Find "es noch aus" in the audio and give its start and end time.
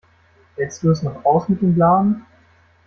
0.89-1.47